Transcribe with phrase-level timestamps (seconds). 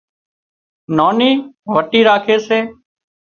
[0.97, 1.31] ناني
[1.73, 2.57] وٽي راکي سي